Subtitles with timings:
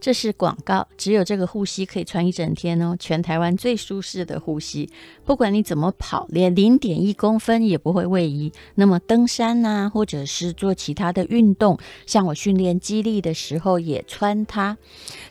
[0.00, 4.88] 这是广告，只有这个护膝可以穿一整天哦，全台湾最舒适的护膝，
[5.24, 8.50] 不管你怎么跑，连零点一公分也不会位移。
[8.76, 14.76] 那么登山呐，或者是做其他的运动，像我训练肌力的时候也穿它。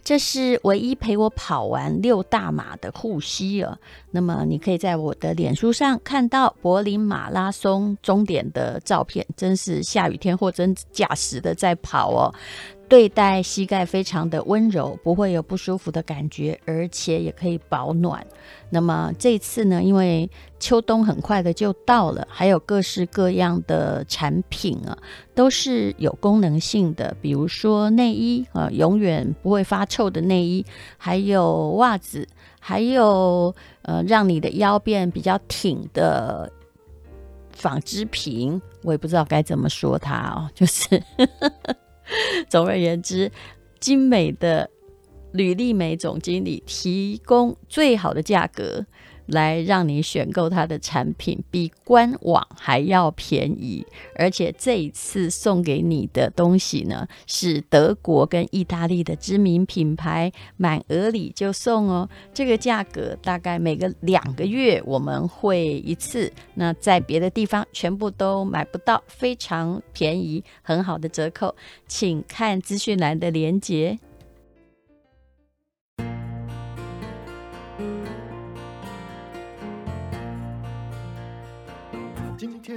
[0.03, 3.77] 这是唯一陪我跑完六大马的护膝哦。
[4.11, 12.33] 那么你可以在我的脸书上看到柏林马拉松终点的照片，真是下雨天货真价实的在跑哦。
[12.89, 18.25] 对待膝盖非常的温柔，不会有不舒服的感觉，而且也可以保暖。
[18.71, 20.27] 那么这次呢，因为
[20.59, 24.97] 秋冬很快的就到了，还有各式各样的产品啊，
[25.35, 30.65] 都是有功能性的，比如说内衣啊，永远不会发臭的内衣，
[30.97, 32.27] 还有袜子，
[32.59, 36.51] 还有呃，让你的腰变比较挺的
[37.51, 40.99] 纺织品，我也不知道该怎么说它哦，就是。
[42.49, 43.31] 总而言之，
[43.79, 44.69] 精美的
[45.33, 48.85] 吕丽梅总经理提供最好的价格，
[49.29, 53.85] 来让你选购它的产品，比官网还要便宜。
[54.15, 62.09] 而且这一次送给你的东西呢，是德国跟意大利的知名品牌，满额礼就送哦。
[62.33, 71.55] 这个价格大概每个两个月我们会一次，那在别的地方全部都买不到，非常便宜，很好的折扣，
[71.87, 73.97] 请看资讯栏的链接。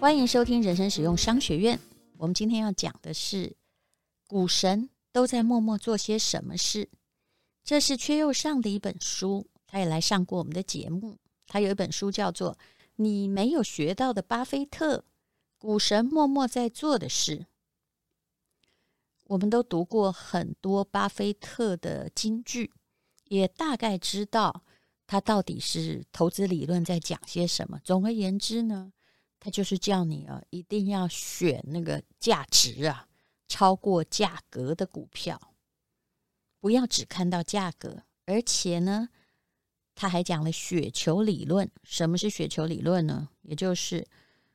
[0.00, 1.76] 欢迎收听人生使用商学院。
[2.18, 3.56] 我们今天要讲的是
[4.28, 6.88] 股神都在默默做些什么事。
[7.64, 11.18] 这是缺又上的一本书，他也来上过我们的节目。
[11.48, 12.52] 他有一本书叫做
[12.94, 15.04] 《你没有学到的巴菲特：
[15.58, 17.38] 股神默默在做的事》。
[19.24, 22.72] 我们都读过很多巴菲特的金句，
[23.24, 24.62] 也大概知道
[25.08, 27.80] 他到底是投资理论在讲些什么。
[27.82, 28.92] 总而言之呢，
[29.40, 33.06] 他就是叫你啊，一定要选那个价值啊
[33.46, 35.54] 超过价格的股票，
[36.60, 38.02] 不要只看到价格。
[38.26, 39.08] 而且呢，
[39.94, 41.70] 他还讲了雪球理论。
[41.82, 43.28] 什么是雪球理论呢？
[43.42, 44.06] 也就是，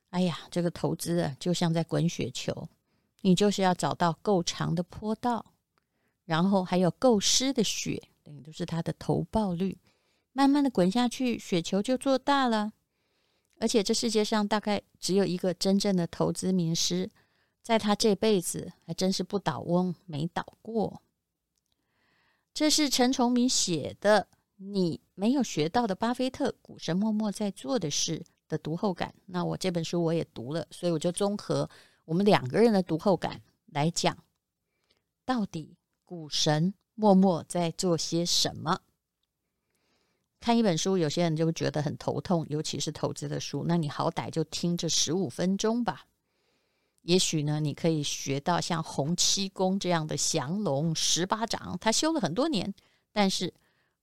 [0.09, 2.69] 哎呀，这个投资啊，就像在滚雪球。
[3.21, 5.53] 你就是要找到够长的坡道，
[6.25, 9.79] 然后还有够湿的雪，等于都是它的投报率，
[10.33, 12.73] 慢慢的滚下去，雪球就做大了。
[13.59, 17.09] 而且这世界上大概只有一个真正的投资名师，
[17.61, 21.01] 在他这辈子还真是不倒翁，没倒过。
[22.53, 24.27] 这是陈崇明写的，
[24.57, 29.13] 你没有学到的巴菲特股神默默在做的事的读后感。
[29.27, 31.69] 那我这本书我也读了，所以我就综合。
[32.05, 34.17] 我们两个人的读后感来讲，
[35.23, 38.81] 到底股神默默在做些什么？
[40.43, 43.63] 看一本书，有些人就会觉得很头痛，尤其是投资的书。
[43.65, 46.05] 那你好歹就听这十五分钟吧。
[47.03, 51.77] 也许呢，你可以学到像洪七公这样的降龙十八掌。
[51.79, 52.73] 他修了很多年，
[53.13, 53.53] 但是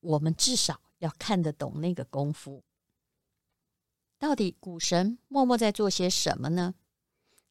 [0.01, 2.63] 我们至少要看得懂那个功夫。
[4.19, 6.75] 到底股神默默在做些什么呢？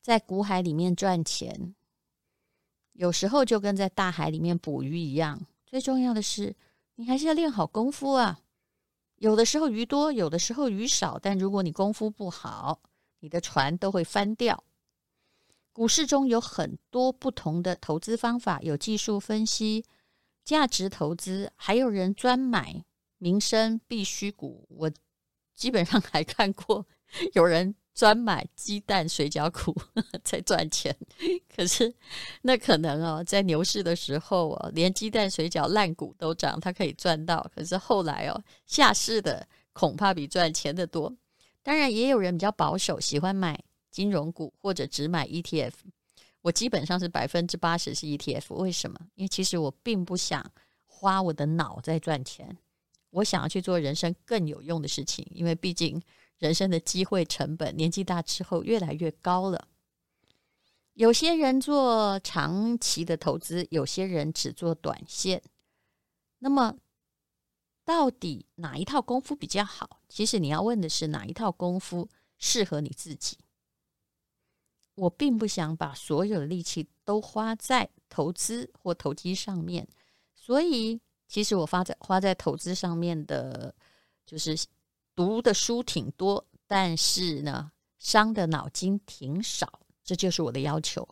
[0.01, 1.75] 在股海里面赚钱，
[2.94, 5.45] 有时候就跟在大海里面捕鱼一样。
[5.67, 6.55] 最重要的是，
[6.95, 8.39] 你还是要练好功夫啊。
[9.19, 12.81] 有的时候鱼多，有的时候鱼少，但如果你功夫不好，
[13.19, 14.63] 你的船都会翻掉。
[15.72, 19.85] 股市中有很多不同的投资方法，有技术分析、
[20.43, 22.84] 价值投资，还有人专买
[23.17, 24.66] 民生必需股。
[24.70, 24.91] 我
[25.53, 26.85] 基本上还看过
[27.34, 27.76] 有人。
[27.99, 29.75] 专买鸡蛋水饺股
[30.23, 30.96] 在赚钱，
[31.53, 31.93] 可是
[32.43, 37.46] 那可能哦，在牛市的时候哦，连鸡蛋水饺烂股都涨，他可以赚到。
[37.53, 41.13] 可是后来哦，下市的恐怕比赚钱的多。
[41.61, 43.61] 当然，也有人比较保守，喜欢买
[43.91, 45.73] 金融股或者只买 ETF。
[46.40, 48.53] 我基本上是百分之八十是 ETF。
[48.53, 48.97] 为什么？
[49.16, 50.41] 因为其实我并不想
[50.85, 52.57] 花我的脑在赚钱，
[53.09, 56.02] 我想要去做人生更有用的事情，因为毕竟。
[56.40, 59.68] 人生的机会成本，年纪大之后越来越高了。
[60.94, 65.41] 有些人做长期的投资，有些人只做短线。
[66.40, 66.76] 那么，
[67.86, 70.02] 到底哪一套功夫比较好？
[70.09, 73.38] 其实你要问的是哪一套功夫适合你自己。
[74.96, 79.88] 我并不想把所有的力气都花在投资或投机上面，
[80.36, 83.74] 所以其实我花在花在投资上面的，
[84.26, 84.58] 就是
[85.19, 89.81] 读的书挺多，但是呢，伤的脑筋挺少。
[90.01, 91.05] 这就是我的要求。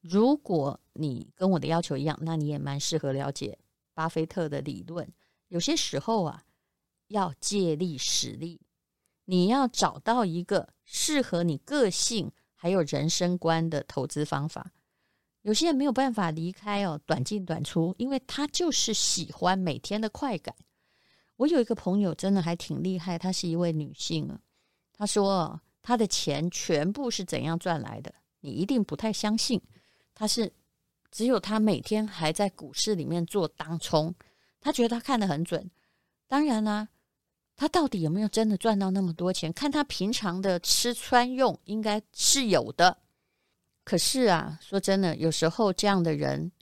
[0.00, 3.58] 如果你跟我的要求一样，那你也蛮适合了解
[3.92, 5.12] 巴菲特的理论。
[5.48, 6.44] 有些时候啊，
[7.08, 8.60] 要借力使力，
[9.24, 14.70] 你要找到一个适合你个性还有人生观的投资方法。
[15.42, 20.54] 有些人没有办法离开哦，短进短出，因为他就是喜欢每天的快感。
[21.40, 24.38] 我有一个朋友真的还挺厉害，她是一位女性啊。
[24.92, 28.12] 她说她的钱全部是怎样赚来的？
[28.40, 29.58] 你一定不太相信，
[30.14, 30.52] 他是
[31.10, 34.14] 只有她每天还在股市里面做当冲，
[34.60, 35.70] 他觉得他看得很准。
[36.28, 36.88] 当然啦、啊，
[37.56, 39.50] 他到底有没有真的赚到那么多钱？
[39.50, 42.98] 看他平常的吃穿用，应该是有的。
[43.82, 46.52] 可是啊，说真的，有时候这样的人，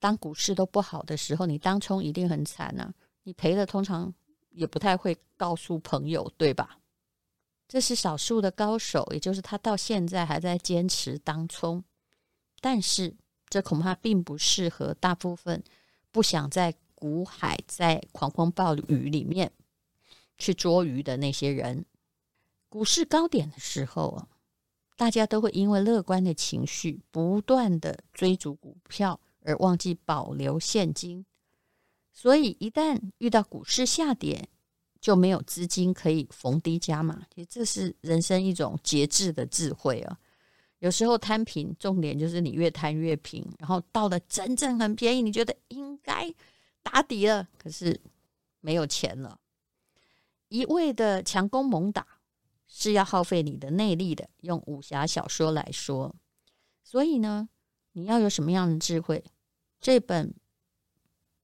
[0.00, 2.90] 当股市都不好的时候，你当冲一定很惨啊！
[3.24, 4.12] 你赔了，通常
[4.52, 6.78] 也不太会告诉朋友，对吧？
[7.68, 11.82] 这是少数的高手，也就是他到现在还在坚持当冲，
[12.60, 13.14] 但是
[13.48, 15.62] 这恐怕并不适合大部分
[16.10, 19.50] 不想在股海在狂风暴雨里面
[20.36, 21.84] 去捉鱼的那些人。
[22.68, 24.28] 股市高点的时候，
[24.96, 31.24] 大家都会因为乐观的情绪不断的追逐股票，而忘记保留现金，
[32.12, 34.48] 所以一旦遇到股市下跌，
[35.00, 40.18] 就没有资金可以逢低加码，其实这是人生一种节制的智慧啊。
[40.78, 46.32] 有时候贪平，重点就是你越贪越平，然后到了真正很便宜，你觉得应该
[46.82, 48.00] 打底了，可是
[48.60, 49.38] 没有钱了。
[50.48, 52.06] 一味的强攻猛打
[52.66, 56.14] 是要耗费你的内力的，用武侠小说来说。
[56.82, 57.48] 所以呢，
[57.92, 59.24] 你要有什么样的智慧？
[59.80, 60.34] 这本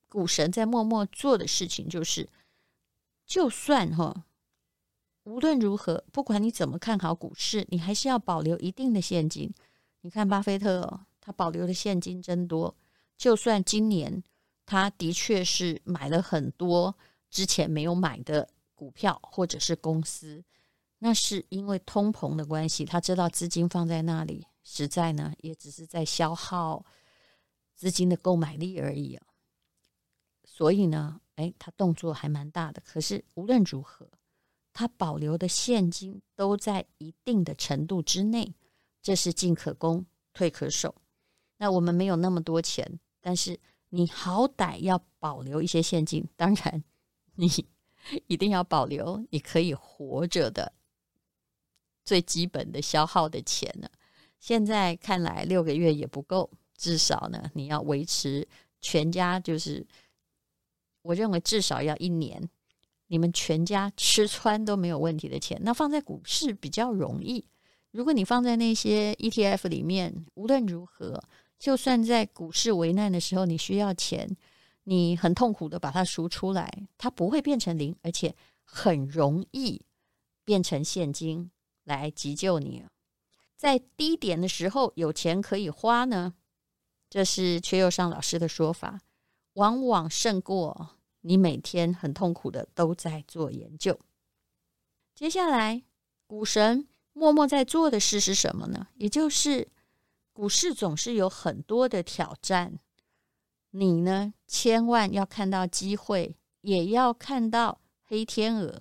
[0.08, 2.28] 股神在默默做的事情就是。
[3.26, 4.24] 就算哈，
[5.24, 9.52] 无论如何，不管你怎么看好股市，你还是要保留一定的现金。
[10.00, 12.74] 你看巴菲特哦，他保留的现金真多。
[13.18, 14.24] 就算今年
[14.64, 16.96] 他的确是买了很多
[17.28, 20.42] 之前没有买的股票或者是公司，
[21.00, 26.82] 那是因为通膨的关系，他知道资金放在那里，实在呢也只是在消耗
[27.74, 29.26] 资金的购买力而已啊。
[30.58, 31.20] 所以呢。
[31.38, 34.10] 哎，他动作还蛮大的，可是无论如何，
[34.72, 38.52] 他保留的现金都在一定的程度之内，
[39.00, 40.92] 这是进可攻，退可守。
[41.58, 43.56] 那我们没有那么多钱，但是
[43.90, 46.26] 你好歹要保留一些现金。
[46.34, 46.82] 当然，
[47.36, 47.48] 你
[48.26, 50.72] 一定要保留你可以活着的
[52.04, 53.88] 最基本的消耗的钱呢。
[54.40, 58.48] 现在看来六个月也不够，至少呢，你要维持
[58.80, 59.86] 全家就是。
[61.08, 62.50] 我认为至少要一年，
[63.06, 67.46] 你们全家吃穿都没有问题的钱，那放在股市比较容易。
[67.90, 71.22] 如果你放在那些 ETF 里面，无论如何，
[71.58, 74.36] 就算在股市危难的时候，你需要钱，
[74.84, 79.80] 你很痛苦的把它赎出来，它不会变成零，而且很容易
[80.44, 81.50] 变成现金
[81.84, 82.84] 来急救你。
[83.56, 86.34] 在低点的时候有钱可以花呢，
[87.08, 89.00] 这是缺又上老师的说法，
[89.54, 90.97] 往往胜过。
[91.20, 93.98] 你每天很痛苦的都在做研究。
[95.14, 95.82] 接下来，
[96.26, 98.86] 股神默默在做的事是什么呢？
[98.94, 99.68] 也就是
[100.32, 102.78] 股市总是有很多的挑战，
[103.70, 108.80] 你呢，千万要看到机会，也要看到黑天鹅。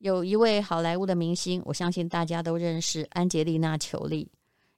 [0.00, 4.30] 有一位好莱坞的明星，我相信大家都认识安洁莉娜·裘丽，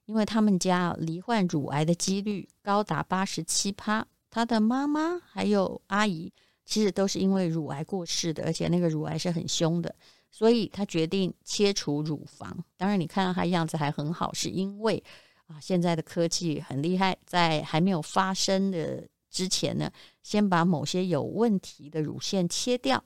[0.05, 4.07] 因为他们家罹患乳癌的几率高达八十七趴。
[4.31, 6.31] 他的妈妈还有阿姨，
[6.65, 9.93] 其实都是因为乳癌过世的，而且那个乳癌是很凶的，
[10.31, 12.57] 所以他决定切除乳房。
[12.77, 15.03] 当然，你看到他样子还很好，是因为
[15.47, 19.91] 啊，现在的科技很厉害，在还没有发生的之前呢，
[20.23, 23.03] 先把某些有问题的乳腺切掉。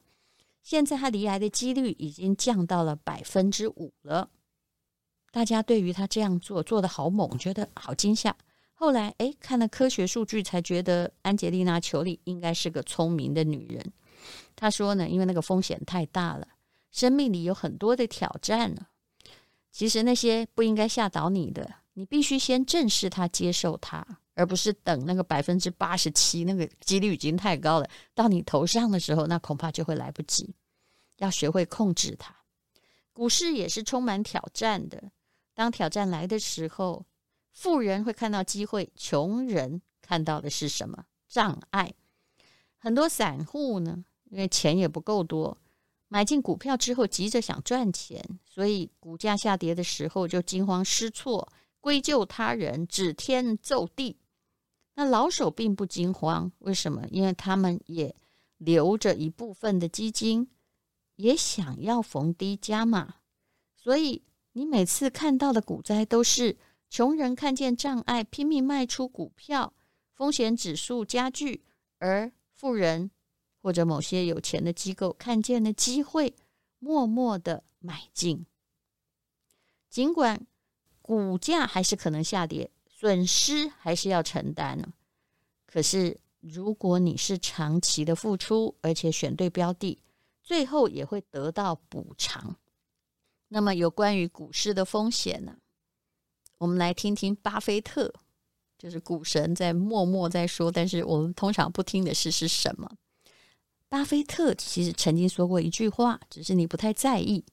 [0.62, 4.30] 现在他离癌的几率已经降到了百分之五了。
[5.32, 8.36] 大家对于他这样做做得好猛，觉得好惊吓。
[8.78, 13.94] 后来，哎，看了科学数据，才觉得安洁莉娜·裘莉应该是个聪明的女人。
[14.56, 16.46] 她说呢，因为那个风险太大了，
[16.92, 18.86] 生命里有很多的挑战呢。
[19.72, 30.54] 其实那些不应该吓倒你的，你必须先正视它、接受它，而不是等那个百分之八十七那个几率已经太高了，到你头上的时候，那恐怕就会来不及。
[31.18, 32.36] 要学会控制它。
[33.14, 35.02] 股市也是充满挑战的。
[35.54, 37.06] 当挑战来的时候，
[37.56, 41.06] 富人会看到机会，穷人看到的是什么？
[41.28, 41.94] 障碍。
[42.78, 45.58] 很多散户呢，因为钱也不够多，
[46.10, 54.18] 买进股票之后急着想赚钱，所以股价下跌的时候就惊慌失措，归咎他人，指天咒地。
[54.96, 57.08] 那老手并不惊慌，为什么？
[57.10, 58.14] 因为他们也
[58.58, 60.50] 留着一部分的基金。
[61.18, 63.16] 也想要逢低加码，
[63.74, 64.22] 所以
[64.52, 66.58] 你每次看到的股灾都是
[66.90, 69.74] 穷人看见障碍，拼命卖出股票，
[70.14, 71.62] 风险指数加剧；
[72.00, 73.12] 而富人
[73.62, 76.34] 或者某些有钱的机构看见了机会，
[76.80, 78.46] 默默的买进。
[79.90, 80.46] 尽管
[81.02, 84.94] 股价还是可能下跌，损失还是要承担呢。
[85.66, 90.02] 可是如果你是长期的付出，而且选对标的。
[90.44, 92.56] 最后也会得到补偿。
[93.48, 95.58] 那么，有关于股市的风险呢？
[96.58, 98.14] 我们来听听巴菲特，
[98.78, 102.90] 就是股神在默默在说，但是我们通常不听的事是什么？
[103.90, 107.46] 巴菲特其实曾经说过一句话，只是你不太在意。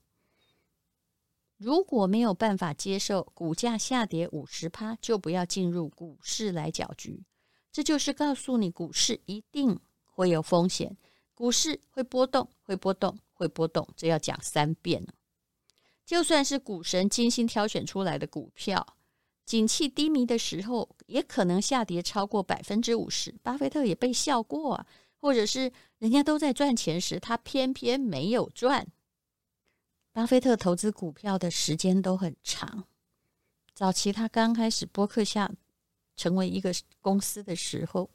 [1.58, 7.22] 如果没有办法接受股价下跌五十趴，就不要进入股市来搅局。
[7.70, 10.96] 这就是告诉你，股市一定会有风险。
[11.34, 15.06] 股市会波动，会波动，会波动，这要讲三遍。
[16.04, 18.96] 就算是股神精心挑选出来的股票，
[19.44, 23.34] 景气低迷的时候，也可能下跌超过百分之五十。
[23.42, 24.86] 巴菲特也被笑过啊，
[25.20, 28.86] 或者是人家都在赚钱时，他偏偏没有赚。
[30.12, 32.84] 巴菲特投资股票的时间都很长。
[33.74, 35.50] 早期他刚开始播客下
[36.16, 38.10] 成为一个公司的时候，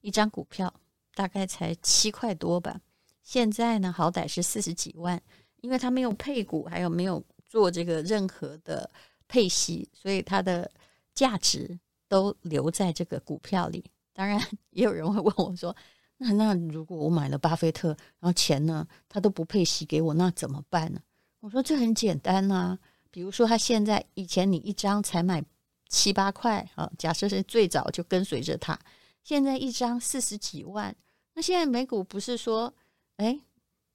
[0.00, 0.72] 一张股票。
[1.14, 2.82] 大概才七块多吧，
[3.22, 5.22] 现在呢，好歹是四十几万，
[5.60, 8.88] 因为他没有配股，还有没有做这个任何的
[9.28, 10.70] 配息，所以它的
[11.14, 13.84] 价值都留在这个股票里。
[14.12, 15.74] 当然，也有人会问我说
[16.18, 21.00] ：“那那如果我买了巴菲特，然后钱呢，他都不配息给我，那怎么办呢？”
[21.40, 22.78] 我说：“这很简单啊，
[23.10, 25.44] 比如说他现在以前你一张才买
[25.88, 28.78] 七八块啊，假设是最早就跟随着他，
[29.22, 30.94] 现在一张四十几万。”
[31.34, 32.72] 那现在美股不是说，
[33.16, 33.38] 哎，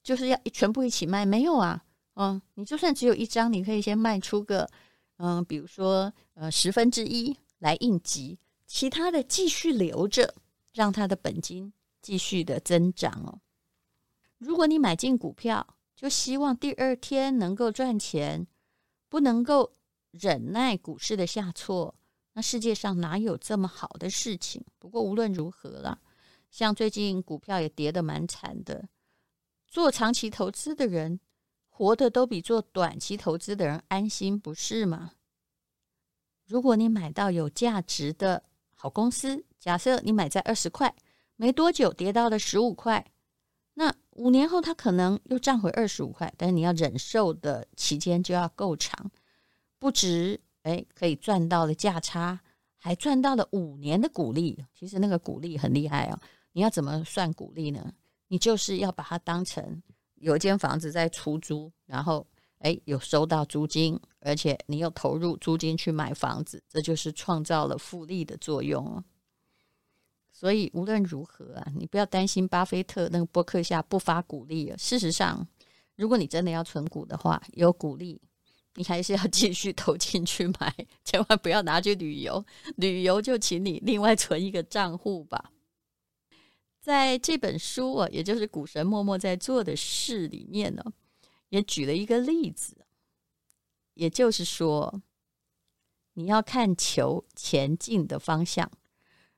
[0.03, 1.25] 就是要全部一起卖？
[1.25, 1.83] 没有啊，
[2.15, 4.69] 嗯，你就算只有一张，你可以先卖出个，
[5.17, 10.33] 嗯，比如说呃十分之一来应急，其他的继续留着，
[10.73, 13.39] 让它的本金继续的增长哦。
[14.37, 18.47] 如果你买进股票，就希望第二天能够赚钱，
[19.07, 19.71] 不能够
[20.09, 21.93] 忍耐股市的下挫，
[22.33, 24.63] 那世界上哪有这么好的事情？
[24.79, 25.99] 不过无论如何了。
[26.49, 28.83] 像最近股票也跌得蛮惨的，
[29.71, 31.21] 做长期投资的人
[31.69, 35.13] 活得都比做短期投资的人安心，不是吗？
[36.45, 38.43] 如果你买到有价值的
[38.75, 40.93] 好公司，假设你买在二十块，
[41.37, 43.13] 没多久跌到了十五块，
[43.75, 49.09] 那五年后它可能又涨回二十五块，但是你要忍受的期间就要够长，
[49.79, 52.41] 不止哎可以赚到了价差，
[52.75, 54.61] 还赚到了五年的股利。
[54.73, 56.19] 其实那个股利很厉害哦。
[56.51, 57.93] 你要怎么算股利呢？
[58.31, 59.83] 你就是要把它当成
[60.15, 62.25] 有一间房子在出租，然后
[62.59, 69.03] 哎有收到租金，而且你又投入租金去买房子，这就是创造了复利的作用。
[70.31, 74.77] 所以无论如何啊，你不要担心巴菲特那个博客下不发股利啊。
[74.77, 75.45] 事实上，
[75.97, 78.21] 如果你真的要存股的话，有股利，
[78.75, 80.73] 你还是要继续投进去买，
[81.03, 82.45] 千万不要拿去旅游。
[82.77, 85.51] 旅游就请你另外存一个账户吧。
[86.81, 90.83] 在这本书啊，也就是股神默默在做的事里面呢，
[91.49, 92.75] 也举了一个例子，
[93.93, 95.01] 也就是说，
[96.13, 98.69] 你要看球前进的方向。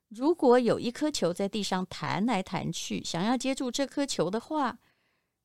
[0.07, 4.79] 如果有一颗球在地上弹来弹去，想要接住这颗球的话，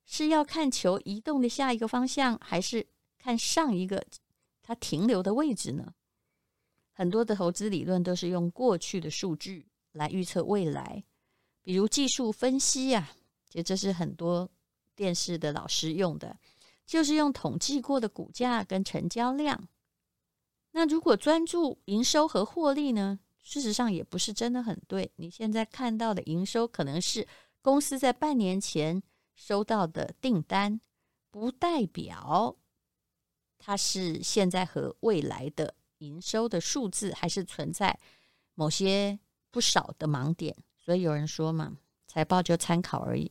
[0.05, 2.87] 是要看球移动的下一个方向，还是
[3.19, 4.07] 看上一个
[4.63, 5.95] 它停留的位置呢？
[6.93, 11.03] 很多的投资理论都是用过去的数据来预测未来。
[11.69, 13.13] 比如技术分析呀、啊，
[13.51, 14.49] 其实这是很多
[14.97, 16.35] 电视的老师用的，
[16.87, 19.69] 就是用统计过的股价跟成交量。
[20.71, 23.21] 那如果专注营收和获利呢？
[23.43, 25.13] 事实上也不是真的很对。
[25.17, 27.29] 你现在看到的营收可能是
[27.61, 29.03] 公司在半年前
[29.35, 30.81] 收到的订单，
[31.31, 32.57] 不代表
[33.59, 38.01] 它是现在和未来的营收的数字还是存在
[38.55, 39.19] 某些
[39.51, 40.57] 不少的盲点，
[40.89, 41.77] 所以有人说嘛，
[42.07, 43.31] 财报就参考而已。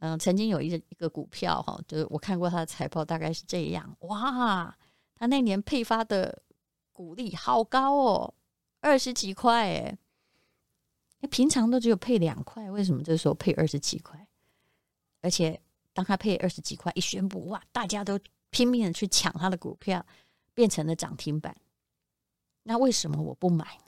[0.00, 3.96] 嗯，曾经有一个一个股票哈，就是我看过它的财报，大概是这样。
[4.00, 4.76] 哇，
[5.16, 6.42] 它那年配发的
[6.92, 8.34] 股利好高哦，
[8.80, 9.96] 二十几块
[11.22, 14.28] 哎，平常都只有配两块，为什么这时候配二十几块？
[15.22, 15.58] 而且
[15.94, 18.20] 当它配二十几块一宣布，哇，大家都
[18.50, 20.04] 拼命的去抢它的股票，
[20.52, 21.56] 变成了涨停板。
[22.64, 23.84] 那为什么我不买呢？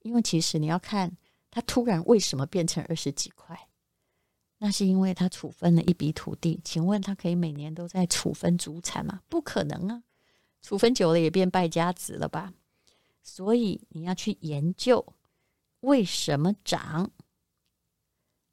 [0.00, 1.16] 因为其实你要看
[1.50, 3.68] 它突然为什么变成二十几块。
[4.62, 9.22] 那是因为他处分了一笔土地，请问他可以每年都在处分祖产吗？
[9.26, 10.02] 不可能啊，
[10.60, 12.52] 处分久了也变败家子了吧？
[13.22, 15.14] 所以你要去研究
[15.80, 17.10] 为什么涨，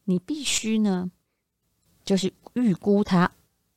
[0.05, 1.11] 你必须呢，
[2.05, 3.29] 就是预估它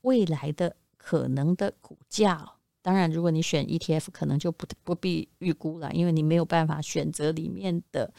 [0.03, 2.53] 未来的可能的股价。
[2.81, 8.15] 当然，如果你选 ETF，可能就不不必预估了，因为你没有办法选择里面的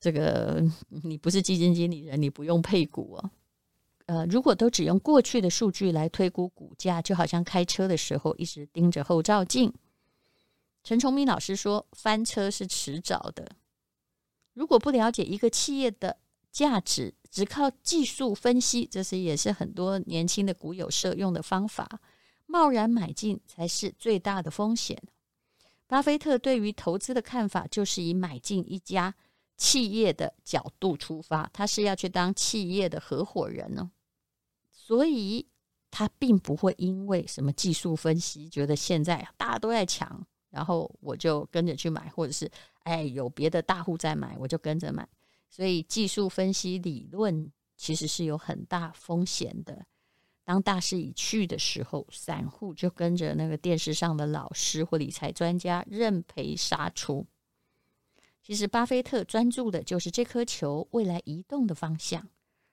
[0.00, 3.30] 这个，你不是基金经理人，你不用配股哦。
[4.06, 9.72] 呃，如果都只用过去的数据来推估股价，就好像开车的时候一直盯着后照镜。
[10.82, 13.50] 陈崇明老师说，翻车是迟早的。
[14.54, 16.16] 如果不了解一个企业的
[16.50, 22.00] 价值，只靠技术分析，这是也是很多年轻的股友社用的方法，
[22.46, 24.96] 贸然买进才是最大的风险。
[25.86, 29.14] 巴菲特对于投资的看法，就是以买进一家
[29.58, 33.90] 企业的角度出发，他是要去当企业的合伙人呢。
[34.70, 35.46] 所以，
[35.90, 42.50] 他并不会因为什么技术分析，觉得现在大家都在抢，然后我就跟着去买，或者是
[42.84, 45.06] 哎有别的大户在买，我就跟着买。
[45.50, 49.84] 所以，技术分析理论其实是有很大风险的。
[50.44, 57.26] 当大势已去的时候，散户就跟着那个电视上的老师或理财专家认赔杀出。
[58.48, 62.26] 其实，巴菲特专注的就是这颗球未来移动的方向。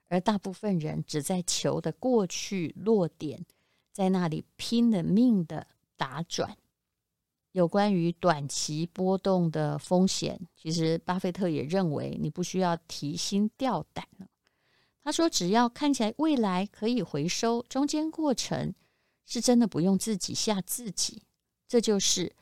[0.07, 3.45] 而大部分人只在球的过去落点，
[3.91, 6.55] 在那里拼了命的打转。
[7.51, 14.27] 有关于短期波动的风险，其实巴菲特也认为你不需要提心吊胆了。
[15.03, 18.73] 他说，只要看起来未来可以回收，中间过程
[19.25, 21.23] 是真的不用自己吓自己。
[21.67, 22.33] 这就是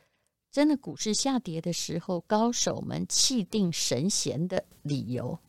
[0.53, 5.39] 真的股市下跌的时候，高手们气定神闲的理由。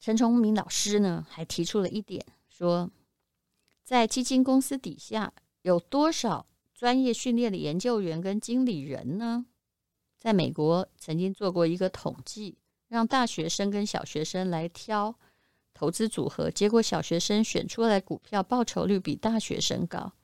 [0.00, 2.90] 陈崇明老师呢，还提出了一点，说，
[3.84, 9.44] 在基金公司底下有多少专业训练的研究员跟经理人呢？
[10.18, 12.56] 在美国曾经做过一个统计，
[12.88, 15.14] 让大学生跟小学生来挑
[15.74, 20.14] 投资组合，结果小学生选出来股票报酬率比大学生高。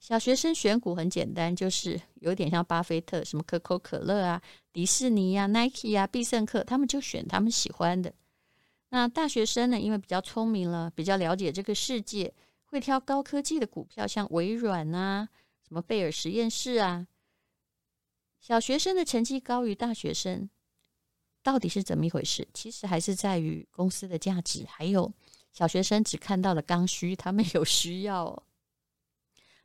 [0.00, 4.40] 小学生选股很简单，就是有点像巴菲特，什么可口可乐啊、
[4.72, 8.14] 迪士尼啊、Nike 啊、必胜客，他们就选他们喜欢的。
[8.90, 9.78] 那大学生呢？
[9.78, 12.32] 因为比较聪明了，比较了解这个世界，
[12.64, 15.28] 会挑高科技的股票，像微软啊、
[15.66, 17.06] 什么贝尔实验室啊。
[18.40, 20.48] 小学生的成绩高于大学生，
[21.42, 22.48] 到底是怎么一回事？
[22.54, 25.12] 其实还是在于公司的价值，还有
[25.52, 28.42] 小学生只看到了刚需，他们有需要。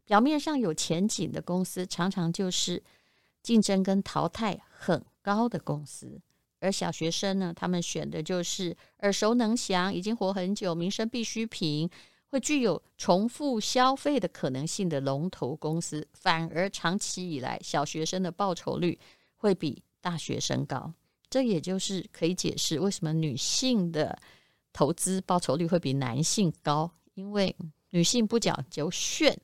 [0.06, 2.84] 表面上有前景的公司，常常就是
[3.42, 6.20] 竞争跟淘汰很高的公司。
[6.60, 11.90] 而小学生呢，他们选的就是耳熟能详、已经活很久、民生必需品，
[12.28, 16.08] 会具有重复消费的可能性的龙头公司。
[16.14, 18.98] 反而长期以来，小学生的报酬率
[19.36, 20.94] 会比大学生高。
[21.30, 24.18] 这也就是可以解释为什么女性的
[24.72, 27.54] 投资报酬率会比男性高，因为
[27.90, 29.38] 女性不讲究炫，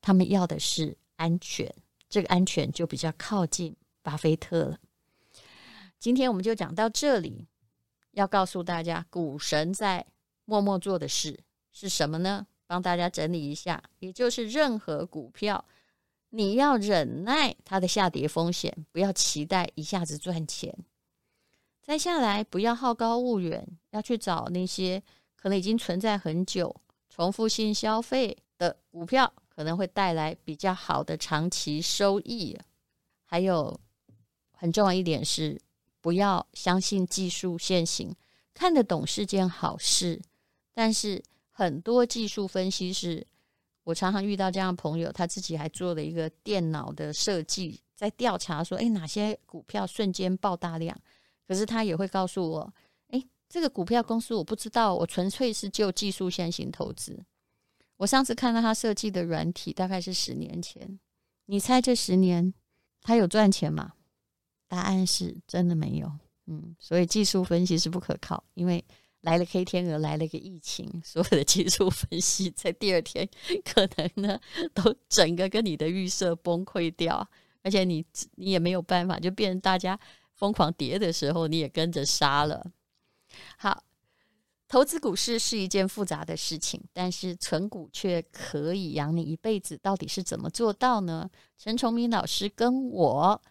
[0.00, 1.72] 他们要的是安全。
[2.08, 4.78] 这个安全就比较靠近巴菲特了。
[5.98, 7.46] 今天我们就讲到这里，
[8.12, 10.04] 要告诉大家，股神在
[10.44, 11.38] 默默做的事
[11.70, 12.46] 是什么呢？
[12.66, 15.64] 帮大家整理一下，也就是任何股票，
[16.30, 20.76] 你要忍耐它的下跌风险，不要期待一下子赚钱。
[21.82, 25.02] 再下来，不要好高骛远，要去找那些
[25.36, 26.74] 可能已经存在很久、
[27.08, 32.58] 重复性消费的股票，可能会带来比较好的长期收益。
[33.26, 33.78] 还有
[34.52, 35.60] 很重要一点是，
[36.00, 38.16] 不要相信技术线型，
[38.54, 40.18] 看得懂是件好事，
[40.72, 43.26] 但是很多技术分析师，
[43.84, 50.98] 我常常遇到这样的朋友，他自己还做了一个电脑的设计，在调查说，诶，哪些股票瞬间爆大量？
[51.46, 52.74] 可是他也会告诉我，
[53.08, 57.22] 诶，这个股票公司我不知道，我纯粹是就技术线型投资。
[58.00, 60.98] 我上次看到他设计的软体，大概是十年前，
[61.44, 62.54] 你猜这十年
[63.02, 63.92] 他有赚钱吗？
[64.66, 66.10] 答案是真的没有。
[66.46, 68.82] 嗯，所以技术分析是不可靠，因为
[69.20, 73.28] 来了黑天鹅，来了个疫情，所有的技术分析在第二天
[73.66, 74.40] 可能呢
[74.72, 77.28] 都整个跟你的预设崩溃掉，
[77.62, 78.02] 而且你
[78.36, 80.00] 你也没有办法，就变成大家
[80.32, 82.72] 疯狂跌的时候，你也跟着杀了。
[83.58, 83.84] 好，
[84.70, 91.28] 投资股市是一件复杂的事情，但是存股却可以养你一辈子，到底是怎么做到呢？
[91.58, 93.42] 陈崇明老师跟我。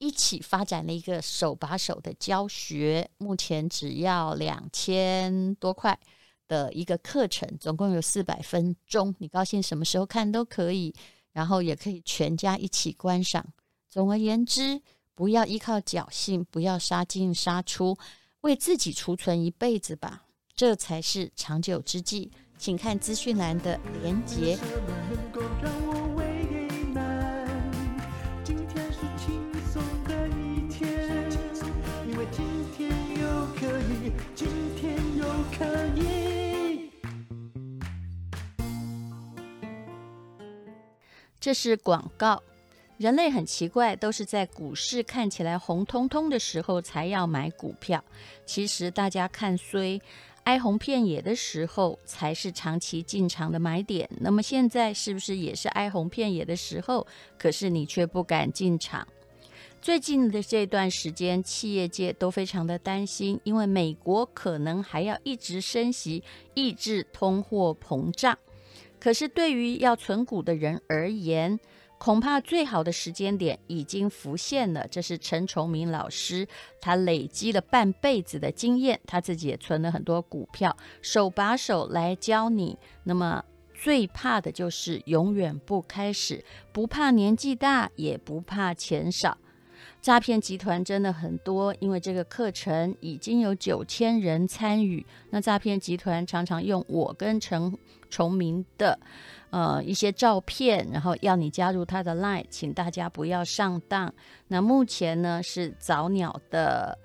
[0.00, 5.98] 一起发展了一个手把手的教学，目前只要两千多块
[6.46, 10.94] 的一个课程，总共有四百分钟，你高兴什么时候看都可以，
[11.32, 13.44] 然后也可以全家一起观赏。
[13.90, 14.80] 总而言之，
[15.16, 17.98] 不要依靠侥幸，不要杀进杀出，
[18.42, 20.27] 为自己储存一辈子吧，
[20.58, 22.28] 这才是长久之计。
[22.58, 24.58] 请看资讯栏的连结。
[41.38, 42.42] 这是广告。
[42.96, 48.02] 人类很奇怪，都是在股市看起来红彤彤的时候才要买股票。
[48.44, 50.00] 其实大家看衰、
[50.48, 54.08] 哀鸿遍野的时候，才是长期进场的买点。
[54.18, 57.06] 那么现在是不是也是哀鸿遍野的时候？
[57.38, 59.06] 可是你却不敢进场。
[59.82, 68.38] 最近的这段时间，企业界都非常的担心，因为美国可能还要一直升息，抑制通货膨胀。
[68.98, 71.60] 可是，对于要存股的人而言，
[71.98, 74.86] 恐怕最好的时间点已经浮现了。
[74.88, 76.46] 这是陈崇明老师，
[76.80, 82.78] 他累积了半辈子的经验，他自己也存了很多股票，手把手来教你。
[83.02, 89.36] 那么，最怕的就是永远不开始，不怕年纪大，也不怕钱少。
[90.00, 95.04] 诈骗集团真的很多，因为这个课程已经有九千人参与。
[95.30, 97.76] 那诈骗集团常常用我跟陈
[98.08, 98.98] 崇明的
[99.50, 104.12] 呃一些照片，然后要你加入他的 Line，请大家不要上当。
[104.46, 106.98] 那目前呢是早鸟的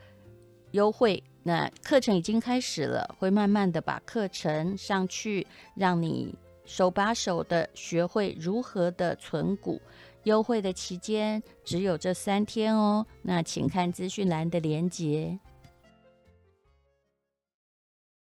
[0.71, 6.33] 优惠，那课程已经开始了，会慢慢的把课程上去，让你
[6.65, 9.81] 手把手的学会如何的存股。
[10.23, 15.37] 优惠的期间只有这三天哦，那请看资讯栏的连接。